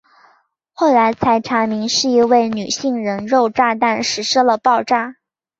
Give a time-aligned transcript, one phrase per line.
[0.73, 5.17] 后来才查明是一位女性人肉炸弹实施了爆炸。